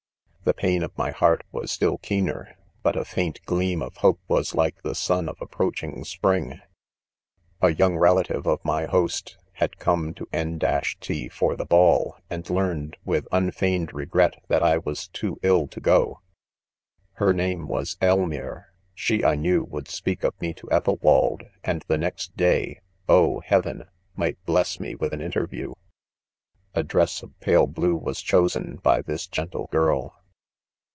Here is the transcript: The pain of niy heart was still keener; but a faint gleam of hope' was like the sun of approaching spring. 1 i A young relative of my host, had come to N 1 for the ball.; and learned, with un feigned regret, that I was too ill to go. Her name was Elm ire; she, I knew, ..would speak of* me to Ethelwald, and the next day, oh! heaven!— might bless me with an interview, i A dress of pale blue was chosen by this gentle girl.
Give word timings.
The 0.43 0.55
pain 0.55 0.81
of 0.81 0.95
niy 0.95 1.13
heart 1.13 1.43
was 1.51 1.71
still 1.71 1.99
keener; 1.99 2.55
but 2.81 2.95
a 2.97 3.05
faint 3.05 3.39
gleam 3.45 3.83
of 3.83 3.97
hope' 3.97 4.19
was 4.27 4.55
like 4.55 4.81
the 4.81 4.95
sun 4.95 5.29
of 5.29 5.39
approaching 5.39 6.03
spring. 6.03 6.49
1 7.59 7.59
i 7.61 7.67
A 7.67 7.73
young 7.75 7.95
relative 7.95 8.47
of 8.47 8.65
my 8.65 8.85
host, 8.85 9.37
had 9.53 9.77
come 9.77 10.15
to 10.15 10.27
N 10.33 10.57
1 10.57 11.29
for 11.29 11.55
the 11.55 11.63
ball.; 11.67 12.17
and 12.27 12.49
learned, 12.49 12.97
with 13.05 13.27
un 13.31 13.51
feigned 13.51 13.93
regret, 13.93 14.43
that 14.47 14.63
I 14.63 14.79
was 14.79 15.09
too 15.09 15.39
ill 15.43 15.67
to 15.67 15.79
go. 15.79 16.21
Her 17.13 17.33
name 17.33 17.67
was 17.67 17.95
Elm 18.01 18.31
ire; 18.33 18.73
she, 18.95 19.23
I 19.23 19.35
knew, 19.35 19.63
..would 19.65 19.87
speak 19.87 20.23
of* 20.23 20.33
me 20.41 20.55
to 20.55 20.67
Ethelwald, 20.71 21.43
and 21.63 21.85
the 21.87 21.99
next 21.99 22.35
day, 22.35 22.81
oh! 23.07 23.41
heaven!— 23.41 23.85
might 24.15 24.43
bless 24.47 24.79
me 24.79 24.95
with 24.95 25.13
an 25.13 25.21
interview, 25.21 25.73
i 26.73 26.79
A 26.79 26.83
dress 26.83 27.21
of 27.21 27.39
pale 27.41 27.67
blue 27.67 27.95
was 27.95 28.21
chosen 28.23 28.77
by 28.81 29.03
this 29.03 29.27
gentle 29.27 29.67
girl. 29.71 30.15